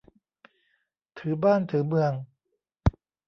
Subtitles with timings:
[1.19, 2.13] ถือบ้านถือเมือง